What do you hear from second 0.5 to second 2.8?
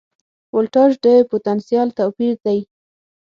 ولتاژ د پوتنسیال توپیر دی.